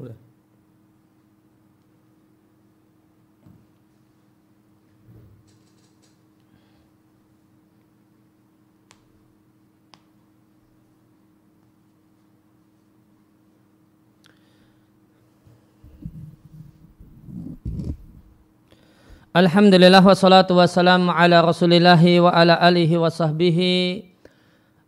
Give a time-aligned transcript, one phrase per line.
[0.00, 0.16] Udah.
[19.30, 24.02] Alhamdulillah wassalatu wassalamu ala rasulillahi wa ala alihi wa sahbihi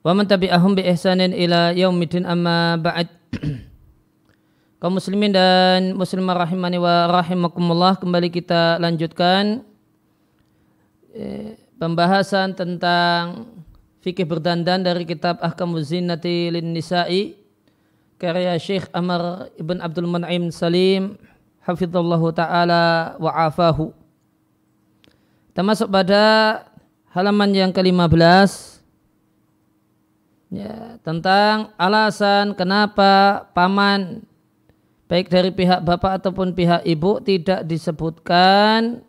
[0.02, 3.06] wa man tabi'ahum bi ihsanin ila yaumidin amma ba'd
[4.82, 9.62] kaum muslimin dan muslimah rahimani wa rahimakumullah kembali kita lanjutkan
[11.14, 13.46] eh, pembahasan tentang
[14.02, 17.38] fikih berdandan dari kitab Ahkamuz Zinnati lin Nisa'i
[18.18, 21.14] karya Syekh Amr Ibn Abdul Man'im Salim
[21.62, 23.94] hafizallahu taala wa afahu.
[25.54, 26.58] Kita masuk pada
[27.14, 28.82] halaman yang ke-15
[30.50, 34.31] ya, tentang alasan kenapa paman
[35.12, 39.04] baik dari pihak bapak ataupun pihak ibu tidak disebutkan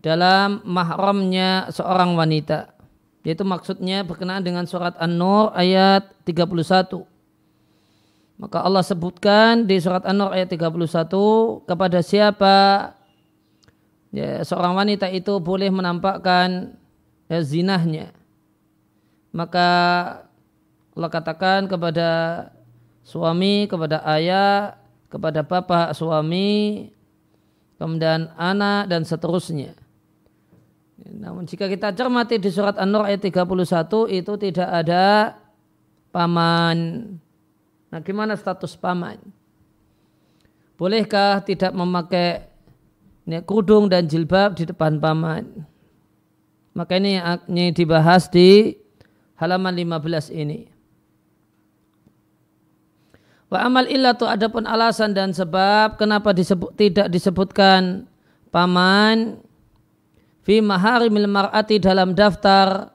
[0.00, 2.72] dalam mahramnya seorang wanita.
[3.20, 7.04] Yaitu maksudnya berkenaan dengan surat An-Nur ayat 31.
[8.40, 12.56] Maka Allah sebutkan di surat An-Nur ayat 31 kepada siapa
[14.08, 16.72] ya, seorang wanita itu boleh menampakkan
[17.28, 18.16] ya, zinahnya
[19.32, 19.68] maka
[20.96, 22.08] Allah katakan kepada
[23.08, 24.76] suami, kepada ayah,
[25.08, 26.92] kepada bapak suami,
[27.80, 29.72] kemudian anak dan seterusnya.
[31.08, 33.48] Namun jika kita cermati di surat An-Nur ayat 31
[34.12, 35.38] itu tidak ada
[36.12, 36.78] paman.
[37.88, 39.16] Nah gimana status paman?
[40.76, 42.44] Bolehkah tidak memakai
[43.24, 45.44] ini kerudung dan jilbab di depan paman.
[46.76, 48.76] Maka ini yang dibahas di
[49.36, 50.77] halaman 15 ini.
[53.48, 58.04] Wa amal illatu adapun alasan dan sebab kenapa disebut, tidak disebutkan
[58.52, 59.40] paman?
[60.44, 62.92] Fi maharimil mar'ati dalam daftar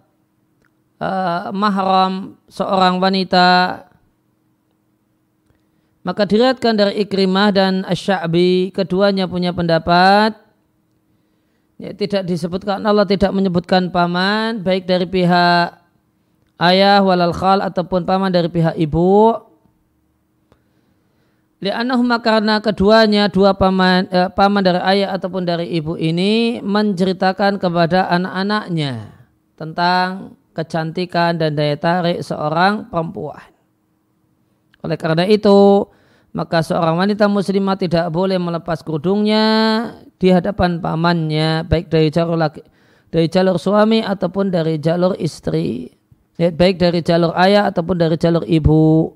[1.02, 3.82] uh, mahram seorang wanita.
[6.04, 10.36] Maka diriatkan dari Ikrimah dan Asy'abi keduanya punya pendapat.
[11.82, 15.74] Ya, tidak disebutkan Allah tidak menyebutkan paman baik dari pihak
[16.62, 19.36] ayah walal khal ataupun paman dari pihak ibu
[21.64, 28.12] Li'annahuma karena keduanya dua paman eh, paman dari ayah ataupun dari ibu ini menceritakan kepada
[28.12, 29.16] anak-anaknya
[29.56, 33.48] tentang kecantikan dan daya tarik seorang perempuan.
[34.84, 35.88] Oleh karena itu,
[36.36, 39.46] maka seorang wanita muslimah tidak boleh melepas kerudungnya
[40.20, 42.60] di hadapan pamannya, baik dari jalur laki,
[43.08, 45.88] dari jalur suami ataupun dari jalur istri,
[46.36, 49.16] baik dari jalur ayah ataupun dari jalur ibu.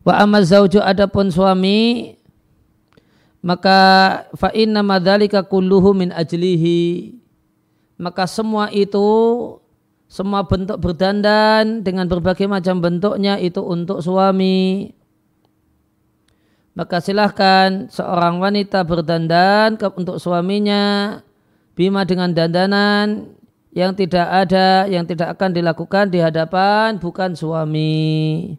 [0.00, 2.16] Wa amma zauju adapun suami
[3.40, 3.78] maka
[4.36, 7.16] fa inna madzalika kulluhu min ajlihi
[8.00, 9.08] maka semua itu
[10.10, 14.90] semua bentuk berdandan dengan berbagai macam bentuknya itu untuk suami.
[16.74, 21.14] Maka silahkan seorang wanita berdandan untuk suaminya
[21.78, 23.36] bima dengan dandanan
[23.70, 28.56] yang tidak ada, yang tidak akan dilakukan di hadapan bukan suami.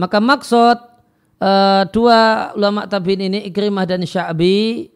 [0.00, 0.76] Maka maksud
[1.44, 4.88] uh, dua ulama tabiin ini Ikrimah dan Sya'bi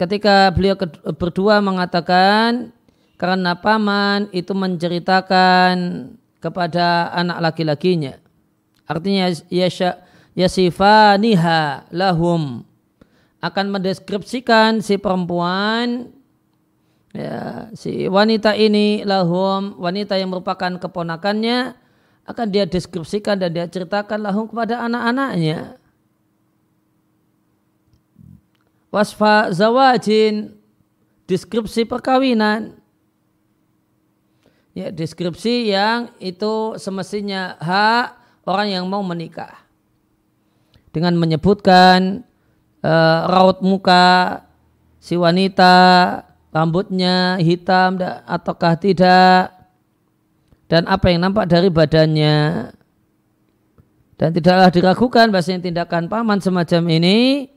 [0.00, 0.72] ketika beliau
[1.20, 2.72] berdua mengatakan
[3.20, 5.76] karena paman itu menceritakan
[6.40, 8.16] kepada anak laki-lakinya.
[8.88, 10.00] Artinya yasha
[10.32, 12.64] yasifaniha lahum
[13.44, 16.08] akan mendeskripsikan si perempuan
[17.12, 21.76] ya, si wanita ini lahum wanita yang merupakan keponakannya
[22.30, 25.78] akan dia deskripsikan dan dia ceritakan lahum kepada anak-anaknya.
[28.90, 30.54] Wasfa zawajin
[31.30, 32.74] deskripsi perkawinan.
[34.74, 39.62] Ya deskripsi yang itu semestinya hak orang yang mau menikah.
[40.90, 42.26] Dengan menyebutkan
[42.82, 44.42] uh, raut muka
[44.98, 45.74] si wanita
[46.50, 49.59] rambutnya hitam ataukah tidak
[50.70, 52.70] dan apa yang nampak dari badannya
[54.14, 57.50] dan tidaklah diragukan bahasanya tindakan paman semacam ini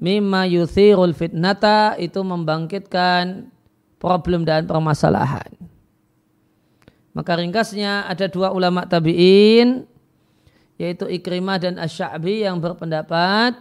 [0.00, 3.52] mimma yuthirul fitnata itu membangkitkan
[4.00, 5.46] problem dan permasalahan.
[7.12, 9.84] Maka ringkasnya ada dua ulama tabi'in
[10.80, 13.60] yaitu Ikrimah dan Asy'abi yang berpendapat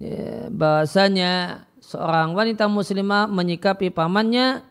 [0.00, 4.64] ya, bahasanya seorang wanita muslimah menyikapi pamannya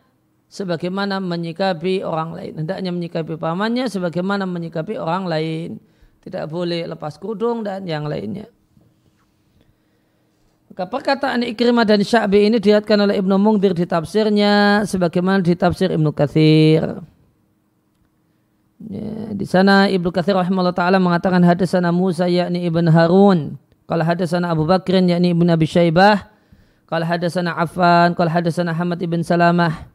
[0.54, 2.62] sebagaimana menyikapi orang lain.
[2.62, 5.82] Hendaknya menyikapi pamannya sebagaimana menyikapi orang lain.
[6.22, 8.46] Tidak boleh lepas kerudung dan yang lainnya.
[10.70, 15.90] Maka perkataan Ikrimah dan Sya'bi ini dilihatkan oleh Ibnu Mungdir di tafsirnya sebagaimana di tafsir
[15.90, 17.02] Ibnu Kathir.
[18.84, 23.58] Ya, di sana Ibnu Kathir rahimahullah taala mengatakan hadasana Musa yakni Ibn Harun.
[23.84, 26.26] Kalau hadasana Abu Bakrin yakni Ibn Abi Syaibah.
[26.90, 28.16] Kalau hadasana Affan.
[28.18, 29.93] Kalau hadasana Hamad ibn Salamah.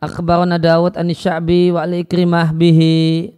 [0.00, 3.36] Akhbarana Dawud an Sya'bi wa al-Ikrimah bihi.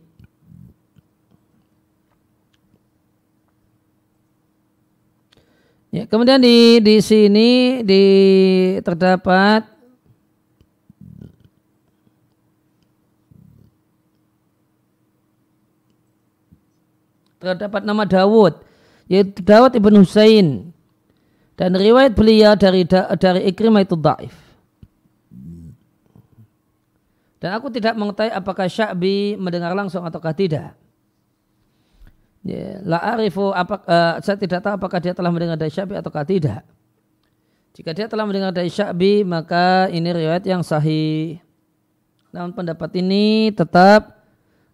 [5.93, 8.03] Ya, kemudian di di sini di
[8.81, 9.69] terdapat
[17.43, 18.57] terdapat nama Dawud
[19.11, 20.73] yaitu Dawud ibn Husain
[21.61, 22.89] dan riwayat beliau dari
[23.21, 24.42] dari Ikrimah itu daif.
[27.43, 30.79] Dan aku tidak mengetahui apakah Sya'bi mendengar langsung ataukah tidak.
[32.43, 36.27] Ya, la arifu apa, uh, saya tidak tahu apakah dia telah mendengar dari Syabi ataukah
[36.27, 36.67] tidak.
[37.73, 41.39] Jika dia telah mendengar dari Syabi maka ini riwayat yang sahih.
[42.35, 44.27] Namun pendapat ini tetap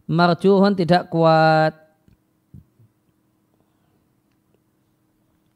[0.08, 1.76] marjuhun tidak kuat.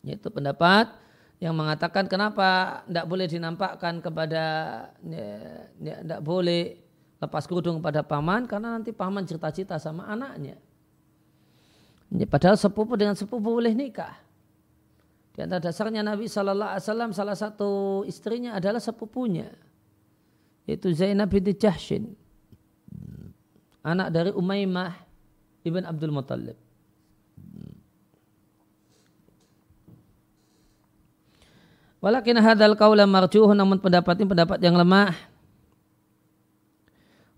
[0.04, 0.92] Itu pendapat
[1.40, 4.44] yang mengatakan kenapa tidak boleh dinampakkan kepada
[5.00, 5.28] ya,
[5.80, 6.81] ya, tidak boleh
[7.22, 10.58] lepas kerudung pada paman karena nanti paman cerita-cerita sama anaknya.
[12.10, 14.18] Ya, padahal sepupu dengan sepupu boleh nikah.
[15.32, 19.48] Di antara dasarnya Nabi Shallallahu Alaihi Wasallam salah satu istrinya adalah sepupunya,
[20.68, 22.12] yaitu Zainab binti Jahshin,
[23.80, 24.92] anak dari Umaymah
[25.64, 26.58] ibn Abdul Muttalib.
[32.02, 35.31] Walakin hadal kaula marjuh namun pendapat ini pendapat yang lemah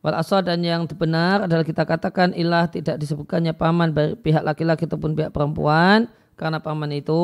[0.05, 4.85] Wal asal dan yang benar adalah kita katakan ilah tidak disebutkannya paman dari pihak laki-laki
[4.85, 7.17] ataupun pihak perempuan karena paman itu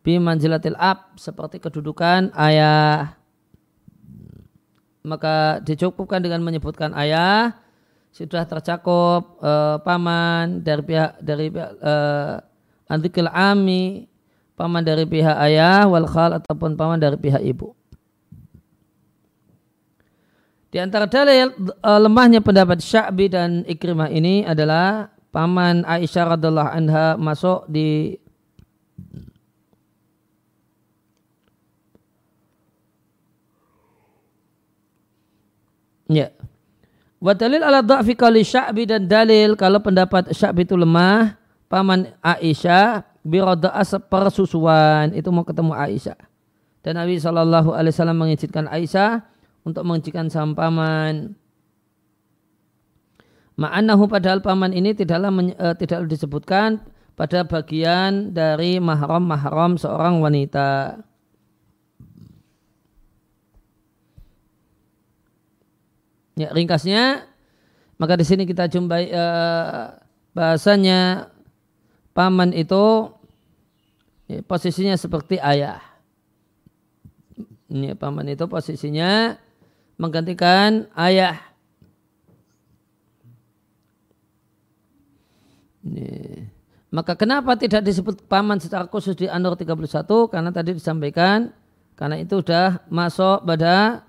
[0.00, 3.20] bimanjilatil ab seperti kedudukan ayah.
[5.04, 7.60] Maka dicukupkan dengan menyebutkan ayah
[8.08, 12.40] sudah tercakup uh, paman dari pihak dari pihak uh,
[12.88, 14.08] antikil ami
[14.56, 17.76] paman dari pihak ayah wal khal ataupun paman dari pihak ibu.
[20.76, 27.16] Di antara dalil uh, lemahnya pendapat Sya'bi dan Ikrimah ini adalah paman Aisyah radhiallahu anha
[27.16, 28.20] masuk di
[36.12, 36.28] Ya.
[37.24, 41.40] Wa dalil ala dha'fi kali Sya'bi dan dalil kalau pendapat Sya'bi itu lemah,
[41.72, 46.20] paman Aisyah birada'as persusuan itu mau ketemu Aisyah.
[46.84, 47.64] Dan Nabi SAW
[48.12, 49.24] mengizinkan Aisyah
[49.66, 51.34] untuk mengujikan saham paman.
[53.58, 56.86] Ma'anahu padahal paman ini tidaklah uh, tidak disebutkan
[57.18, 61.02] pada bagian dari mahram-mahram seorang wanita.
[66.36, 67.24] Ya, ringkasnya
[67.96, 69.96] maka di sini kita jumpai uh,
[70.36, 71.32] bahasanya
[72.12, 73.08] paman itu
[74.28, 75.80] ya, posisinya seperti ayah.
[77.72, 79.40] Ini paman itu posisinya
[79.96, 81.40] menggantikan ayah.
[85.84, 86.44] Ini.
[86.92, 90.06] Maka kenapa tidak disebut paman secara khusus di An-Nur 31?
[90.32, 91.50] Karena tadi disampaikan,
[91.98, 94.06] karena itu sudah masuk pada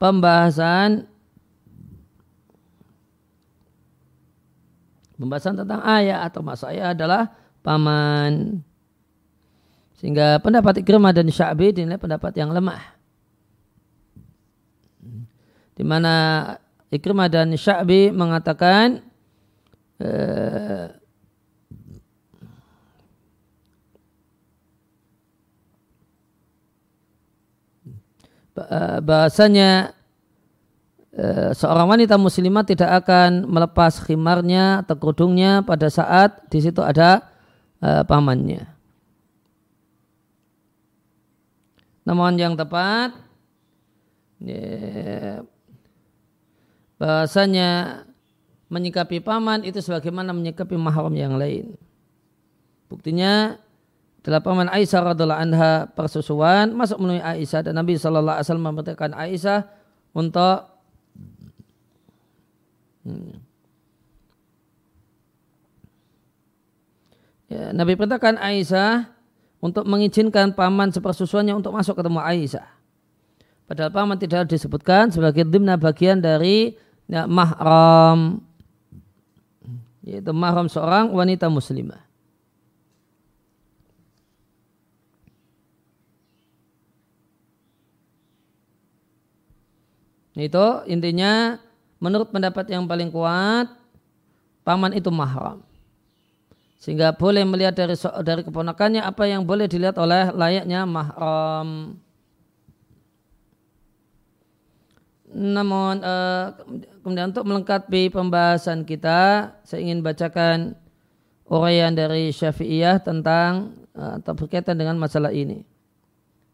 [0.00, 1.04] pembahasan
[5.20, 7.28] pembahasan tentang ayah atau masuk ayah adalah
[7.60, 8.64] paman.
[10.00, 12.99] Sehingga pendapat Ikrimah dan Sya'bi dinilai pendapat yang lemah
[15.80, 16.44] di mana
[16.92, 19.00] Ikrimah dan Sya'bi mengatakan
[19.96, 20.92] eh,
[29.00, 29.96] bahasanya
[31.16, 37.24] eh, seorang wanita muslimah tidak akan melepas khimarnya atau kerudungnya pada saat di situ ada
[37.80, 38.68] eh, pamannya.
[42.04, 43.16] Namun yang tepat
[44.44, 45.40] ya,
[47.00, 48.04] bahasanya
[48.68, 51.74] menyikapi paman itu sebagaimana menyikapi mahram yang lain.
[52.92, 53.56] Buktinya
[54.20, 59.64] adalah paman Aisyah radhiallahu anha persusuan masuk menemui Aisyah dan Nabi Wasallam memerintahkan Aisyah
[60.12, 60.68] untuk
[63.08, 63.32] hmm,
[67.48, 69.08] ya, Nabi perintahkan Aisyah
[69.64, 72.68] untuk mengizinkan paman sepersusuannya untuk masuk ketemu Aisyah.
[73.64, 76.76] Padahal paman tidak disebutkan sebagai dimna bagian dari
[77.10, 78.38] ya, mahram
[80.06, 82.00] yaitu mahram seorang wanita muslimah.
[90.40, 91.60] Itu intinya
[92.00, 93.68] menurut pendapat yang paling kuat
[94.64, 95.60] paman itu mahram.
[96.80, 97.92] Sehingga boleh melihat dari
[98.24, 102.00] dari keponakannya apa yang boleh dilihat oleh layaknya mahram.
[105.30, 106.58] Namun uh,
[107.06, 110.74] kemudian untuk melengkapi pembahasan kita, saya ingin bacakan
[111.46, 115.62] uraian dari Syafi'iyah tentang uh, atau berkaitan dengan masalah ini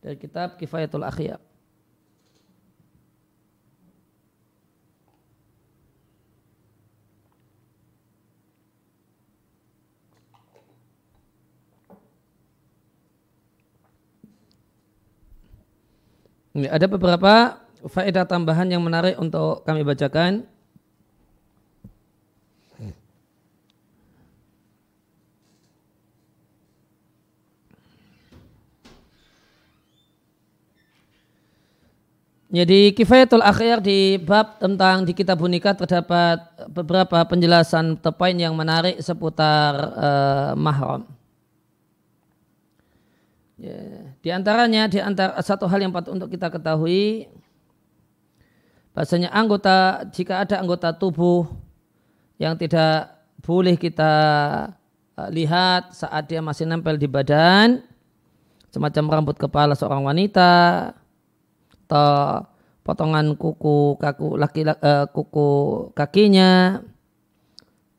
[0.04, 1.40] dari kitab Kifayatul Akhyar.
[16.56, 20.46] Ada beberapa faedah tambahan yang menarik untuk kami bacakan.
[32.46, 36.40] Jadi kifayatul akhir di bab tentang di kitab nikah terdapat
[36.70, 41.04] beberapa penjelasan tepain yang menarik seputar uh, mahram.
[43.60, 47.28] Ya, di antaranya, di antara satu hal yang patut untuk kita ketahui,
[48.96, 51.44] bahasanya anggota, jika ada anggota tubuh
[52.40, 53.12] yang tidak
[53.44, 54.12] boleh kita
[55.20, 57.84] uh, lihat saat dia masih nempel di badan,
[58.72, 60.96] semacam rambut kepala seorang wanita,
[61.84, 62.48] atau
[62.80, 65.48] potongan kuku kaku laki, uh, kuku
[65.92, 66.80] kakinya,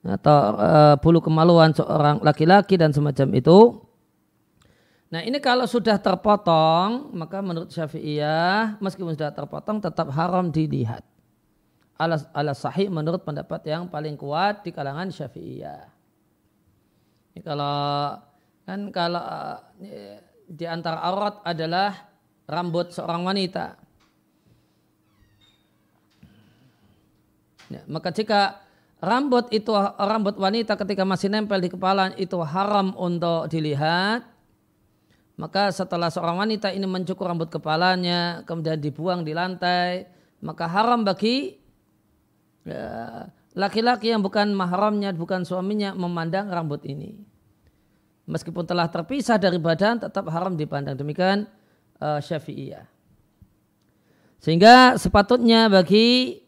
[0.02, 3.86] atau uh, bulu kemaluan seorang laki-laki dan semacam itu,
[5.08, 11.00] Nah ini kalau sudah terpotong, maka menurut Syafi'iyah, meskipun sudah terpotong tetap haram dilihat.
[11.96, 15.88] Alas, alas sahih menurut pendapat yang paling kuat di kalangan Syafi'iyah.
[17.34, 18.20] Ini kalau
[18.68, 19.24] kan kalau
[20.46, 21.96] di antara aurat adalah
[22.44, 23.80] rambut seorang wanita.
[27.72, 28.60] Ya, maka jika
[29.00, 34.37] rambut itu rambut wanita ketika masih nempel di kepala itu haram untuk dilihat,
[35.38, 40.10] maka setelah seorang wanita ini mencukur rambut kepalanya, kemudian dibuang di lantai,
[40.42, 41.62] maka haram bagi
[42.66, 47.22] ya, laki-laki ya, yang bukan mahramnya, bukan suaminya memandang rambut ini.
[48.28, 51.00] Meskipun telah terpisah dari badan, tetap haram dipandang.
[51.00, 51.48] Demikian
[52.04, 52.84] uh, syafi'iyah.
[54.44, 56.42] Sehingga sepatutnya bagi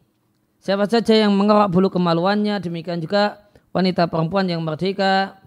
[0.59, 5.38] siapa saja yang mengerak bulu kemaluannya, demikian juga wanita perempuan yang merdeka,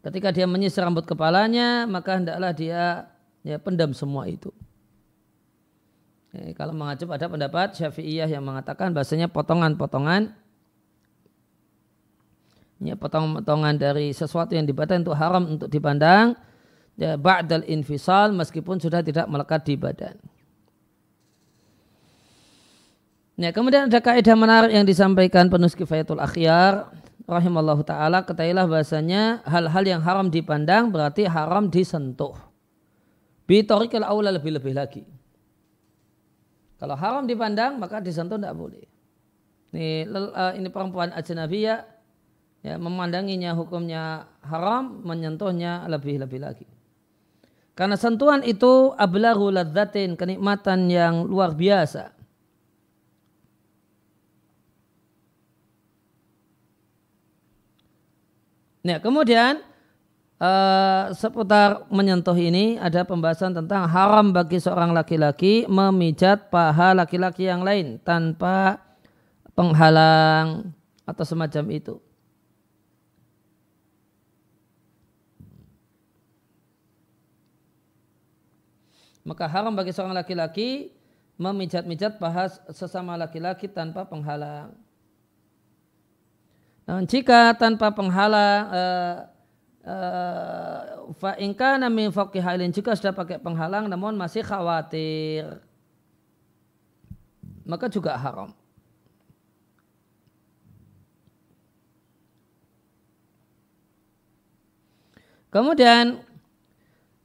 [0.00, 3.08] Ketika dia menyisir rambut kepalanya, maka hendaklah dia
[3.44, 4.48] ya, pendam semua itu.
[6.30, 10.30] Ya, kalau mengacu pada pendapat Syafi'iyah yang mengatakan bahasanya potongan-potongan
[12.80, 16.32] ya potongan-potongan dari sesuatu yang dibadan itu haram untuk dipandang
[16.96, 20.16] ya ba'dal infisal meskipun sudah tidak melekat di badan.
[23.40, 26.92] Ya, kemudian ada kaidah menarik yang disampaikan penulis kifayatul akhyar
[27.30, 32.34] rahimallahu taala ketahuilah bahasanya hal-hal yang haram dipandang berarti haram disentuh.
[33.46, 35.02] Bitorikal aula lebih-lebih lagi.
[36.82, 38.84] Kalau haram dipandang maka disentuh tidak boleh.
[39.70, 41.86] Ini, uh, ini perempuan ajnabiyah
[42.66, 46.66] ya, memandanginya hukumnya haram, menyentuhnya lebih-lebih lagi.
[47.78, 52.19] Karena sentuhan itu ablahu ladzatin, kenikmatan yang luar biasa.
[58.80, 59.60] Nah, kemudian
[60.40, 67.60] uh, seputar menyentuh ini ada pembahasan tentang haram bagi seorang laki-laki memijat paha laki-laki yang
[67.60, 68.80] lain tanpa
[69.52, 70.72] penghalang
[71.04, 72.00] atau semacam itu.
[79.20, 80.96] Maka haram bagi seorang laki-laki
[81.36, 84.72] memijat-mijat paha sesama laki-laki tanpa penghalang.
[86.90, 89.16] Nah, jika tanpa penghalang uh,
[89.86, 90.78] uh,
[91.14, 95.62] fa ingkana min halin jika sudah pakai penghalang namun masih khawatir
[97.62, 98.50] maka juga haram.
[105.54, 106.26] Kemudian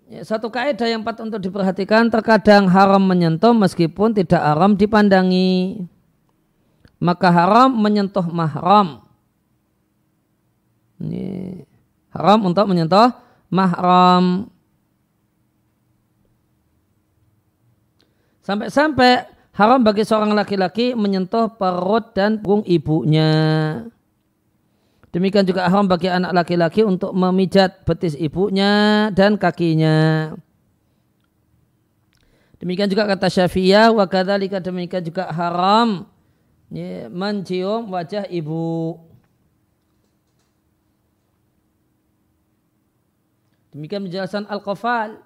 [0.06, 5.90] ya, satu kaidah yang patut untuk diperhatikan terkadang haram menyentuh meskipun tidak haram dipandangi.
[7.02, 9.05] Maka haram menyentuh mahram.
[11.06, 11.62] Ini
[12.10, 13.14] haram untuk menyentuh
[13.54, 14.50] mahram.
[18.42, 23.32] Sampai-sampai haram bagi seorang laki-laki menyentuh perut dan punggung ibunya.
[25.14, 30.34] Demikian juga haram bagi anak laki-laki untuk memijat betis ibunya dan kakinya.
[32.60, 36.04] Demikian juga kata Syafi'iyah wa kadzalika demikian juga haram
[37.14, 39.00] mencium wajah ibu.
[43.76, 45.20] Demikian penjelasan Al-Qafal.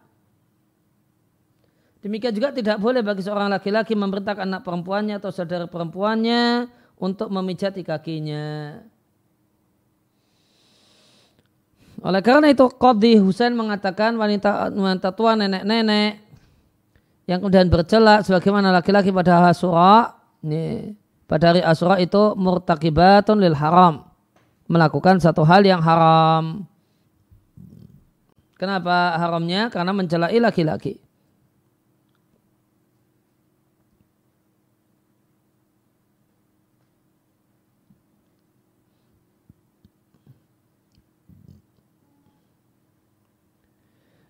[2.01, 6.65] Demikian juga tidak boleh bagi seorang laki-laki memerintahkan anak perempuannya atau saudara perempuannya
[6.97, 8.79] untuk memijati kakinya.
[11.99, 16.23] Oleh karena itu Qadhi Husain mengatakan wanita wanita tua nenek-nenek
[17.27, 20.95] yang kemudian bercelak sebagaimana laki-laki pada Asura ini,
[21.27, 24.07] pada hari Asura itu murtakibatun lil haram
[24.71, 26.68] melakukan satu hal yang haram.
[28.59, 29.71] Kenapa haramnya?
[29.71, 30.99] Karena mencelai laki-laki.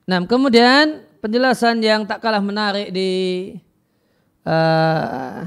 [0.06, 3.10] Nah, kemudian penjelasan yang tak kalah menarik di
[4.42, 5.46] uh,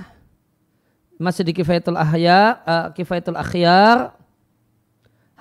[1.19, 4.22] masih di Kifayatul Ahya, uh, Kifayatul Akhyar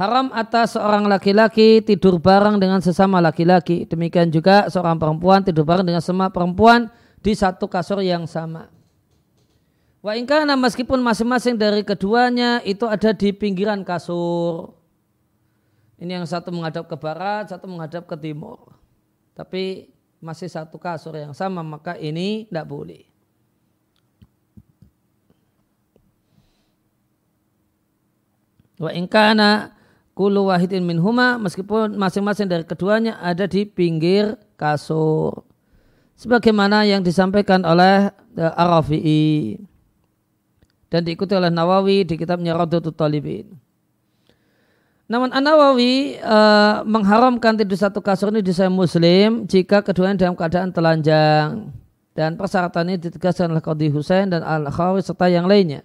[0.02, 3.86] haram atas seorang laki-laki tidur bareng dengan sesama laki-laki.
[3.86, 6.90] Demikian juga seorang perempuan tidur bareng dengan semua perempuan
[7.22, 8.74] di satu kasur yang sama.
[10.02, 14.74] Wa ingkana meskipun masing-masing dari keduanya itu ada di pinggiran kasur.
[16.02, 18.82] Ini yang satu menghadap ke barat, satu menghadap ke timur
[19.32, 19.90] tapi
[20.22, 23.04] masih satu kasur yang sama maka ini tidak boleh.
[28.82, 29.81] Wa ingkana
[30.14, 35.44] kulu wahidin min huma meskipun masing-masing dari keduanya ada di pinggir kasur.
[36.20, 39.58] Sebagaimana yang disampaikan oleh eh, Arafi'i
[40.92, 43.48] dan diikuti oleh Nawawi di kitabnya Radhatul Talibin.
[45.12, 50.72] Namun An-Nawawi uh, mengharamkan tidur satu kasur ini di saya muslim jika keduanya dalam keadaan
[50.72, 51.68] telanjang.
[52.16, 55.84] Dan persyaratan ini ditegaskan oleh Qadhi Husain dan Al-Khawi serta yang lainnya.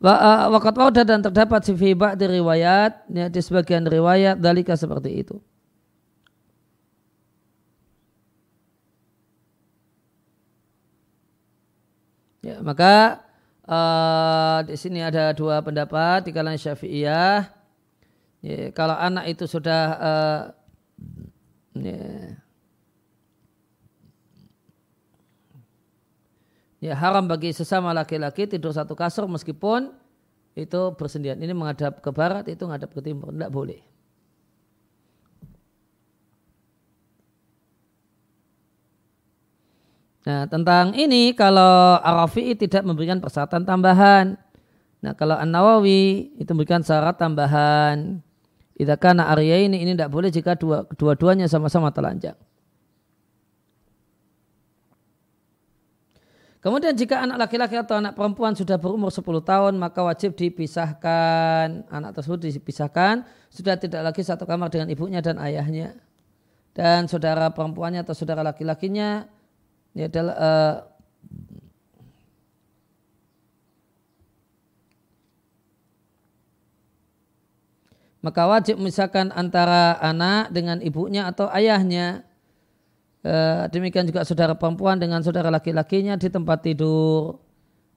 [0.00, 5.36] Wakat wauda dan terdapat si fibak di riwayat, ya, di sebagian riwayat dalika seperti itu.
[12.44, 13.24] Ya, maka
[13.66, 17.56] uh, di sini ada dua pendapat di kalangan Syafi'iyah
[18.46, 20.42] Ya, kalau anak itu sudah uh,
[21.82, 21.98] ya,
[26.86, 29.90] ya haram bagi sesama laki-laki tidur satu kasur meskipun
[30.54, 31.42] itu bersendirian.
[31.42, 33.34] Ini menghadap ke barat, itu menghadap ke timur.
[33.34, 33.82] Tidak boleh.
[40.26, 44.34] Nah tentang ini kalau Arafi tidak memberikan persyaratan tambahan.
[44.98, 48.18] Nah kalau An Nawawi itu memberikan syarat tambahan.
[48.74, 52.34] Idza Arya ini ini tidak boleh jika dua dua-duanya sama-sama telanjang.
[56.60, 61.86] Kemudian jika anak laki-laki atau anak perempuan sudah berumur 10 tahun maka wajib dipisahkan.
[61.86, 65.94] Anak tersebut dipisahkan sudah tidak lagi satu kamar dengan ibunya dan ayahnya.
[66.76, 69.24] Dan saudara perempuannya atau saudara laki-lakinya
[69.96, 70.74] ini adalah uh,
[78.20, 82.25] maka wajib misalkan antara anak dengan ibunya atau ayahnya.
[83.26, 87.42] E, demikian juga saudara perempuan dengan saudara laki-lakinya di tempat tidur.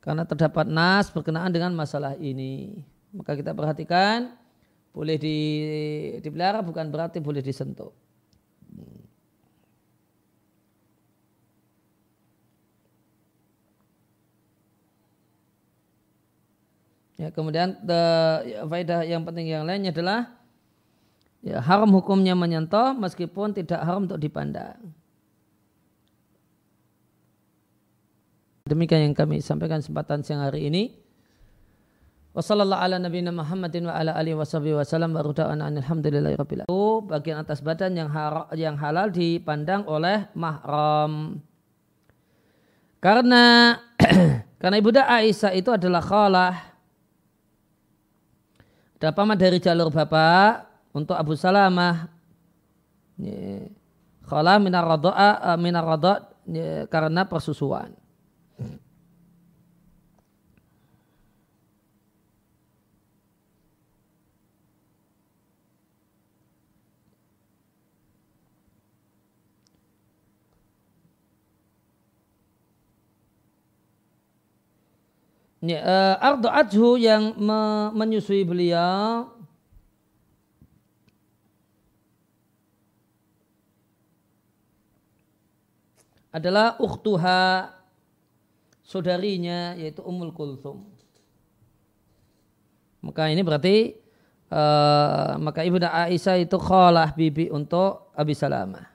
[0.02, 2.82] Karena terdapat nas berkenaan dengan masalah ini.
[3.14, 4.34] Maka kita perhatikan
[4.90, 5.38] boleh di,
[6.26, 7.94] dipelihara bukan berarti boleh disentuh.
[17.20, 18.02] Ya, kemudian the,
[18.48, 20.40] ya, faedah yang penting yang lainnya adalah
[21.44, 24.80] ya, haram hukumnya menyentuh meskipun tidak haram untuk dipandang.
[28.70, 30.94] Demikian yang kami sampaikan kesempatan siang hari ini.
[32.38, 36.70] Wassalamualaikum ala nabiyina Muhammadin wa ala alihi washabihi wasallam wa ruda'ana alhamdulillahi rabbil
[37.10, 38.14] bagian atas badan yang,
[38.54, 41.42] yang halal dipandang oleh mahram.
[43.02, 43.74] Karena
[44.62, 46.70] karena ibunda Aisyah itu adalah khalah
[49.00, 52.12] ada paman dari jalur bapak untuk Abu Salamah.
[54.28, 56.20] Khala minar rado'a eh, minar rado'
[56.92, 57.96] karena persusuan.
[75.60, 79.28] Ya, uh, Ardo Adhu yang me menyusui beliau.
[86.32, 87.76] Adalah uktuha
[88.90, 90.82] saudarinya yaitu Ummul Kulthum.
[93.06, 93.94] Maka ini berarti
[94.50, 98.90] uh, maka Ibunda Aisyah itu khalah bibi untuk Abi Salamah.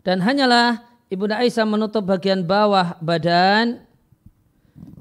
[0.00, 3.84] Dan hanyalah Ibunda Aisyah menutup bagian bawah badan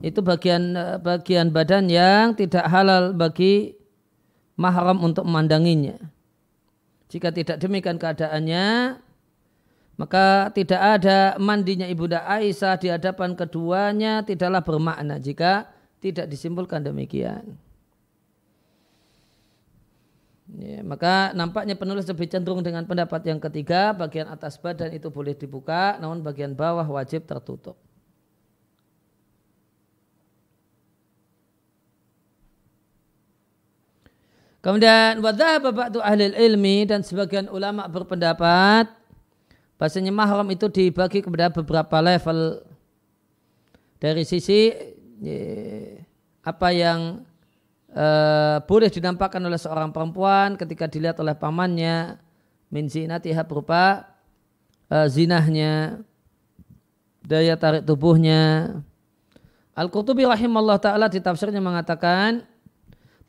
[0.04, 3.80] itu bagian bagian badan yang tidak halal bagi
[4.60, 5.96] mahram untuk memandanginya.
[7.08, 9.00] Jika tidak demikian keadaannya,
[9.98, 17.58] maka tidak ada mandinya Ibunda Aisyah di hadapan keduanya tidaklah bermakna jika tidak disimpulkan demikian.
[20.56, 25.36] Ya, maka nampaknya penulis lebih cenderung dengan pendapat yang ketiga, bagian atas badan itu boleh
[25.36, 27.76] dibuka, namun bagian bawah wajib tertutup.
[34.64, 38.97] Kemudian wadah ba'du ahli ilmi dan sebagian ulama berpendapat
[39.78, 42.66] bahasanya mahram itu dibagi kepada beberapa level.
[43.98, 44.70] Dari sisi
[46.46, 47.26] apa yang
[47.94, 52.22] uh, boleh dinampakkan oleh seorang perempuan ketika dilihat oleh pamannya
[52.70, 54.06] min zinatiha berupa
[54.94, 56.04] uh, zinahnya
[57.26, 58.78] daya tarik tubuhnya.
[59.78, 62.42] Al-Qurtubi rahimahullah ta'ala di tafsirnya mengatakan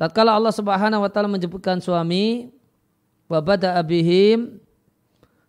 [0.01, 2.53] tatkala Allah subhanahu wa ta'ala menyebutkan suami
[3.29, 4.57] wa abihim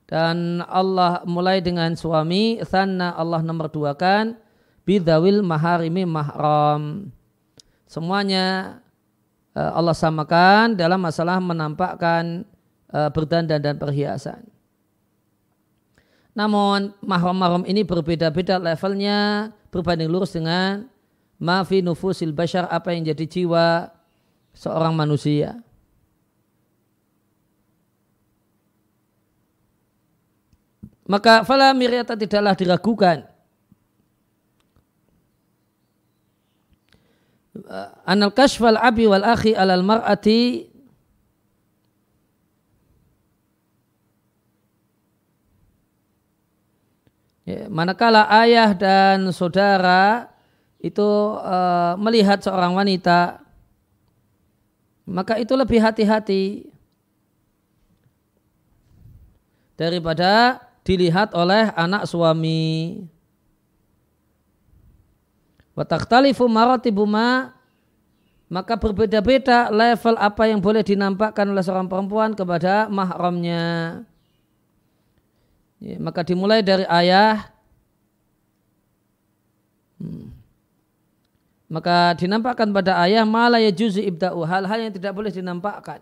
[0.10, 4.34] dan Allah mulai dengan suami sana Allah nomor dua kan
[4.84, 7.14] bidawil maharimi mahram
[7.86, 8.82] semuanya
[9.60, 12.48] Eh, Allah samakan dalam masalah menampakkan
[12.94, 14.46] eh, berdandan dan perhiasan.
[16.32, 20.88] Namun mahram-mahram ini berbeda-beda levelnya berbanding lurus dengan
[21.36, 23.92] mafi nufusil bashar apa yang jadi jiwa
[24.56, 25.60] seorang manusia.
[31.10, 33.26] Maka fala miryata tidaklah diragukan.
[37.66, 40.70] Uh, anal kashfal abi wal akhi alal mar'ati.
[47.50, 50.30] Ya, manakala ayah dan saudara
[50.78, 51.02] itu
[51.42, 53.42] uh, melihat seorang wanita
[55.10, 56.70] maka itu lebih hati-hati
[59.74, 63.06] daripada dilihat oleh anak suami.
[65.78, 67.54] Watakhtalifu maratibuma
[68.50, 74.02] maka berbeda-beda level apa yang boleh dinampakkan oleh seorang perempuan kepada mahramnya.
[75.78, 77.54] Ya, maka dimulai dari ayah.
[80.02, 80.34] Hmm.
[81.70, 86.02] Maka dinampakkan pada ayah malah ya juzi ibda'u hal-hal yang tidak boleh dinampakkan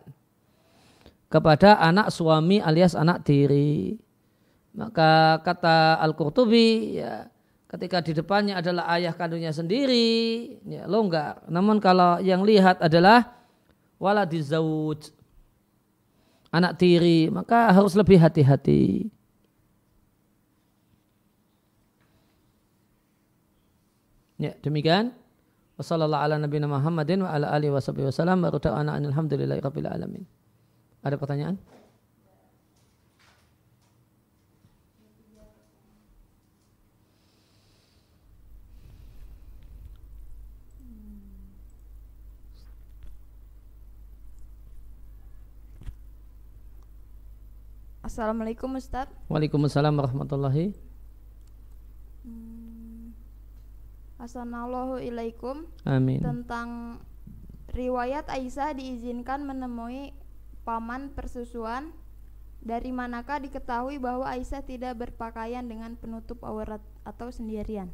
[1.27, 4.06] kepada anak suami alias anak tiri.
[4.77, 7.25] Maka kata Al-Qurtubi ya,
[7.65, 11.41] ketika di depannya adalah ayah kandungnya sendiri, ya, longgar.
[11.49, 13.25] Namun kalau yang lihat adalah
[13.97, 15.09] waladizawuj,
[16.53, 19.09] anak tiri, maka harus lebih hati-hati.
[24.37, 25.17] Ya, demikian.
[25.81, 27.25] Wassalamualaikum warahmatullahi
[29.57, 30.21] wabarakatuh.
[31.01, 31.57] Ada pertanyaan?
[48.07, 49.11] Assalamualaikum Ustaz.
[49.27, 50.71] Waalaikumsalam warahmatullahi.
[52.23, 53.11] Hmm.
[54.15, 56.23] Assalamualaikum Amin.
[56.23, 57.03] Tentang
[57.75, 60.15] riwayat Aisyah diizinkan menemui
[60.63, 61.91] paman persusuan.
[62.63, 67.91] Dari manakah diketahui bahwa Aisyah tidak berpakaian dengan penutup aurat atau sendirian?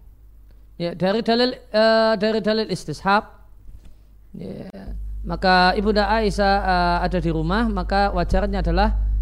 [0.77, 3.33] Ya, dari dalil uh, dari dalil istishab.
[4.37, 4.93] Ya,
[5.25, 9.12] maka ibunda Aisyah uh, ada di rumah maka wajarnya adalah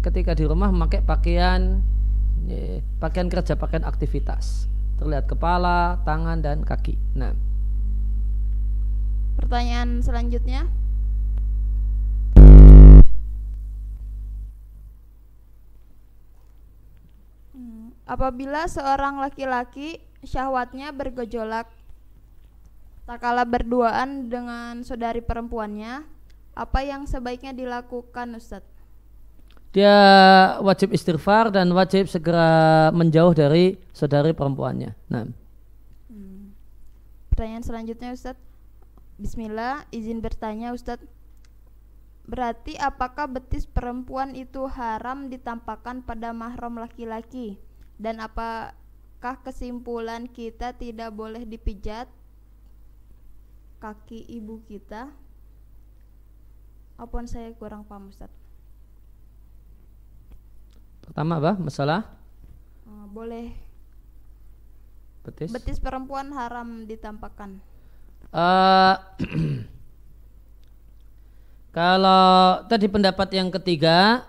[0.00, 1.84] ketika di rumah memakai pakaian
[3.02, 4.70] pakaian kerja, pakaian aktivitas.
[4.96, 6.96] Terlihat kepala, tangan dan kaki.
[7.12, 7.36] Nah.
[9.36, 10.64] Pertanyaan selanjutnya.
[17.52, 21.68] Hmm, apabila seorang laki-laki syahwatnya bergejolak
[23.06, 26.02] tak kala berduaan dengan saudari perempuannya,
[26.56, 28.75] apa yang sebaiknya dilakukan Ustadz?
[29.76, 29.96] Dia
[30.64, 34.96] wajib istighfar dan wajib segera menjauh dari saudari perempuannya.
[35.12, 35.28] Nah.
[36.08, 36.56] Hmm.
[37.28, 38.40] Pertanyaan selanjutnya Ustadz.
[39.20, 41.04] Bismillah, izin bertanya Ustadz.
[42.24, 47.60] Berarti apakah betis perempuan itu haram ditampakkan pada mahram laki-laki?
[48.00, 52.08] Dan apakah kesimpulan kita tidak boleh dipijat
[53.84, 55.12] kaki ibu kita?
[56.96, 58.32] Apa pun saya kurang paham Ustaz.
[61.16, 61.56] Pertama apa?
[61.56, 62.04] Masalah?
[62.84, 63.56] Uh, boleh.
[65.24, 65.48] Betis?
[65.48, 67.56] Betis perempuan haram ditampakkan.
[68.28, 69.00] Uh,
[71.72, 74.28] Kalau tadi pendapat yang ketiga,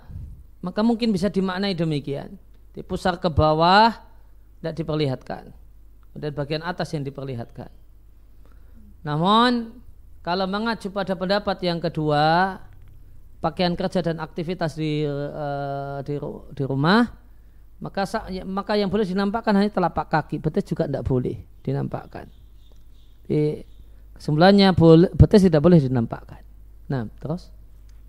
[0.64, 2.40] maka mungkin bisa dimaknai demikian.
[2.72, 3.92] Di pusar ke bawah
[4.64, 5.52] tidak diperlihatkan.
[6.16, 7.68] Dan bagian atas yang diperlihatkan.
[9.04, 9.76] Namun
[10.24, 12.64] kalau mengacu pada pendapat yang kedua,
[13.38, 16.18] pakaian kerja dan aktivitas di uh, di,
[16.54, 17.06] di rumah,
[17.78, 22.26] maka ya, maka yang boleh dinampakkan hanya telapak kaki, betis juga tidak boleh dinampakkan.
[23.30, 23.62] Di,
[24.18, 26.42] kesimpulannya boleh, betis tidak boleh dinampakkan.
[26.90, 27.54] Nah, terus?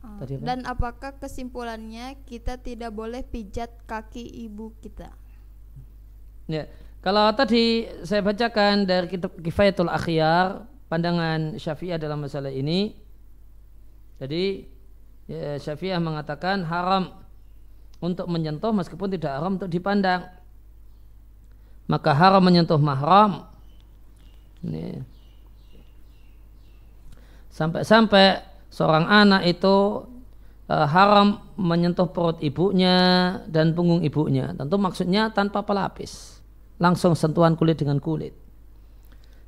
[0.01, 0.17] Oh.
[0.23, 0.45] Tadi apa?
[0.49, 5.12] Dan apakah kesimpulannya kita tidak boleh pijat kaki ibu kita?
[6.49, 6.64] Ya,
[7.05, 12.97] kalau tadi saya bacakan dari kitab Kifayatul Akhyar, pandangan Syafi'iyah dalam masalah ini,
[14.17, 14.64] jadi
[15.29, 17.14] ya, Syafi'iyah mengatakan haram
[18.01, 20.27] untuk menyentuh meskipun tidak haram untuk dipandang.
[21.88, 23.49] Maka haram menyentuh mahram.
[24.61, 25.01] Ini.
[27.49, 30.05] Sampai-sampai seorang anak itu
[30.69, 32.97] uh, haram menyentuh perut ibunya
[33.49, 34.53] dan punggung ibunya.
[34.55, 36.38] Tentu maksudnya tanpa pelapis.
[36.79, 38.37] Langsung sentuhan kulit dengan kulit.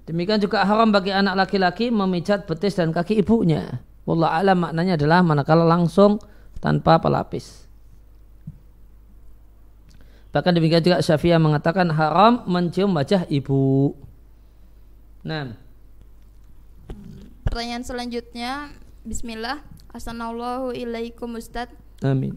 [0.08, 3.78] Demikian juga haram bagi anak laki-laki memijat betis dan kaki ibunya.
[4.10, 6.18] Wallah alam maknanya adalah manakala langsung
[6.58, 7.70] tanpa pelapis.
[10.34, 13.94] Bahkan demikian juga Syafi'ah mengatakan haram mencium wajah ibu.
[15.22, 15.54] Nah.
[17.46, 18.74] Pertanyaan selanjutnya
[19.06, 19.62] Bismillah.
[19.94, 21.70] Assalamualaikum Ustaz.
[22.02, 22.34] Amin.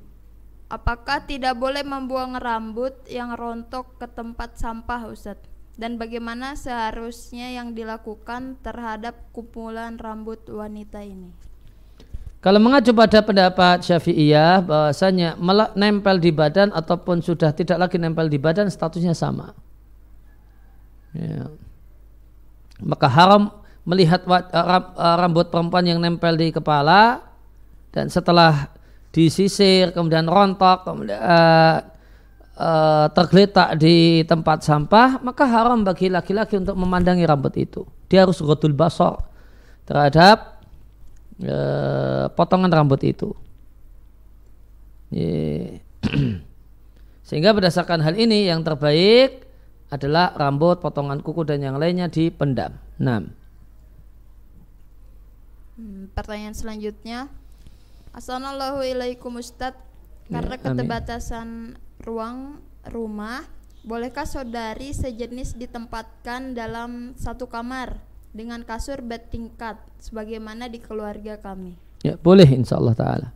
[0.70, 5.42] Apakah tidak boleh membuang rambut yang rontok ke tempat sampah Ustaz?
[5.74, 11.34] Dan bagaimana seharusnya yang dilakukan terhadap kumpulan rambut wanita ini?
[12.44, 15.40] Kalau mengacu pada pendapat Syafi'iyah bahwasanya
[15.80, 19.56] nempel di badan ataupun sudah tidak lagi nempel di badan statusnya sama.
[21.16, 21.48] Ya.
[22.84, 23.48] Maka haram
[23.88, 27.24] melihat eh, eh, rambut perempuan yang nempel di kepala
[27.96, 28.68] dan setelah
[29.16, 31.86] disisir kemudian rontok kemudian uh,
[32.58, 38.42] uh, tergeletak di tempat sampah maka haram bagi laki-laki untuk memandangi rambut itu dia harus
[38.42, 39.22] rotul basor
[39.86, 40.53] terhadap
[41.42, 43.34] uh, potongan rambut itu
[45.10, 45.82] yeah.
[47.28, 49.48] sehingga berdasarkan hal ini yang terbaik
[49.90, 53.44] adalah rambut potongan kuku dan yang lainnya dipendam 6
[55.74, 57.34] Hmm, pertanyaan selanjutnya.
[58.14, 59.82] Assalamualaikum Ustadz.
[60.30, 63.44] Karena ya, keterbatasan ruang rumah,
[63.82, 68.00] bolehkah saudari sejenis ditempatkan dalam satu kamar
[68.34, 71.78] dengan kasur bed tingkat sebagaimana di keluarga kami?
[72.02, 73.30] Ya, boleh insya Allah taala.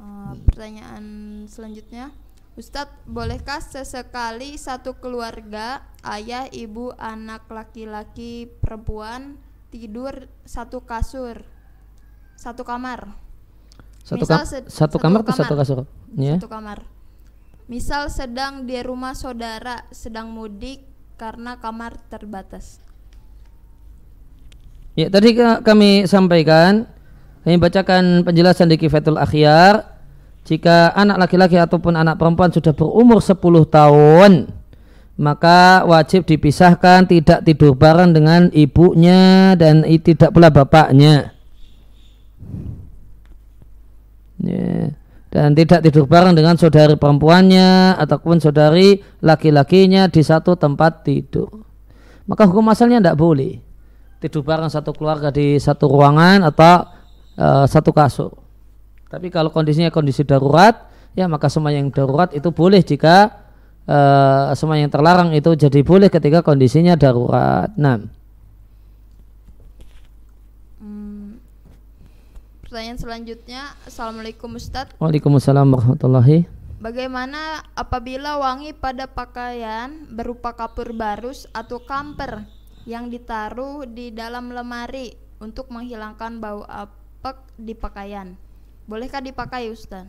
[0.00, 1.04] Uh, pertanyaan
[1.50, 2.14] selanjutnya.
[2.58, 9.38] Ustadz, bolehkah sesekali satu keluarga, ayah, ibu, anak laki-laki, perempuan
[9.70, 11.46] tidur satu kasur,
[12.34, 13.14] satu kamar?
[14.02, 15.78] Satu, Misal, ka satu, kamar atau satu kasur?
[16.18, 16.42] Ya.
[16.42, 16.82] Satu kamar.
[17.70, 20.89] Misal sedang di rumah saudara, sedang mudik
[21.20, 22.80] karena kamar terbatas.
[24.96, 26.88] Ya, tadi kami sampaikan,
[27.44, 29.84] kami bacakan penjelasan di Kifatul Akhyar
[30.48, 33.36] jika anak laki-laki ataupun anak perempuan sudah berumur 10
[33.68, 34.32] tahun
[35.20, 41.36] maka wajib dipisahkan tidak tidur bareng dengan ibunya dan tidak pula bapaknya
[44.40, 44.96] ya.
[45.30, 51.48] Dan tidak tidur bareng dengan saudari perempuannya ataupun saudari laki-lakinya di satu tempat tidur
[52.26, 53.62] maka hukum asalnya tidak boleh
[54.18, 56.84] tidur bareng satu keluarga di satu ruangan atau
[57.38, 58.40] uh, satu kasur
[59.10, 60.86] tapi kalau kondisinya kondisi darurat,
[61.18, 63.42] ya maka semua yang darurat itu boleh jika
[63.90, 67.74] uh, semua yang terlarang itu jadi boleh ketika kondisinya darurat.
[67.74, 68.19] Nah.
[72.70, 74.94] Pertanyaan selanjutnya, Assalamualaikum Ustadz.
[75.02, 76.46] Waalaikumsalam warahmatullahi.
[76.78, 82.46] Bagaimana apabila wangi pada pakaian berupa kapur barus atau kamper
[82.86, 88.38] yang ditaruh di dalam lemari untuk menghilangkan bau apek di pakaian?
[88.86, 90.06] Bolehkah dipakai Ustaz?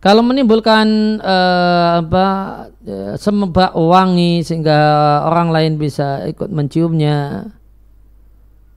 [0.00, 2.26] Kalau menimbulkan uh, apa
[2.88, 4.80] uh, semebak wangi sehingga
[5.28, 7.52] orang lain bisa ikut menciumnya,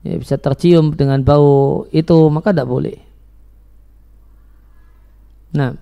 [0.06, 2.98] ya, bisa tercium dengan bau itu maka tidak boleh.
[5.50, 5.72] Nah.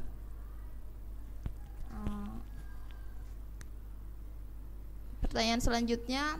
[5.20, 6.38] Pertanyaan selanjutnya,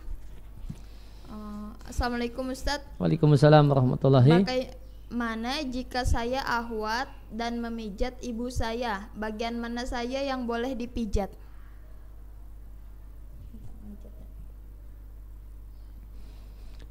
[1.27, 2.87] uh, Assalamualaikum Ustadz.
[3.03, 4.31] Waalaikumsalam warahmatullahi.
[4.31, 9.11] Bagaimana jika saya ahwat dan memijat ibu saya?
[9.19, 11.35] Bagian mana saya yang boleh dipijat?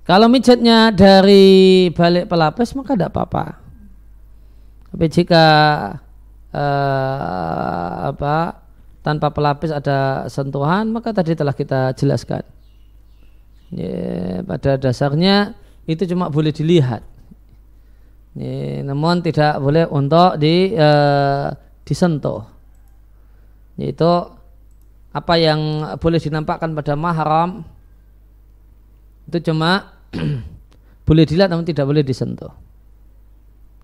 [0.04, 3.46] Kalau mijatnya dari balik pelapis maka tidak apa-apa.
[4.92, 5.46] Tapi jika
[6.52, 8.60] uh, apa
[9.00, 12.44] tanpa pelapis ada sentuhan maka tadi telah kita jelaskan.
[13.72, 15.56] Ya, pada dasarnya
[15.88, 17.02] itu cuma boleh dilihat.
[18.36, 21.48] Ya, namun tidak boleh untuk di uh,
[21.88, 22.44] disentuh.
[23.80, 24.12] Yaitu
[25.16, 25.60] apa yang
[25.96, 27.64] boleh dinampakkan pada mahram
[29.30, 29.93] itu cuma
[31.08, 32.54] boleh dilihat namun tidak boleh disentuh.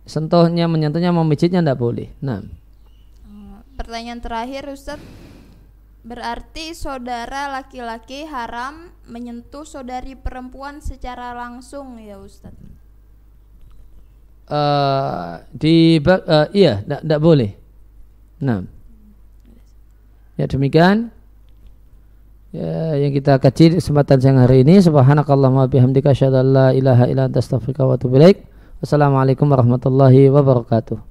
[0.10, 2.10] Sentuhnya menyentuhnya memijitnya tidak boleh.
[2.24, 2.42] Nah
[3.78, 5.06] Pertanyaan terakhir Ustadz
[6.00, 12.80] Berarti saudara laki-laki haram menyentuh saudari perempuan secara langsung ya Ustadz
[14.50, 17.52] uh, di uh, iya tidak boleh.
[18.44, 18.65] Nah,
[20.36, 21.13] ya demikian
[22.54, 24.80] ya, yang kita kaji kesempatan siang hari ini.
[24.80, 26.14] Subhanakallahumma bihamdika
[26.46, 27.42] la ilaha illa anta
[27.86, 28.18] wa atubu.
[28.80, 31.09] Wassalamualaikum warahmatullahi wabarakatuh.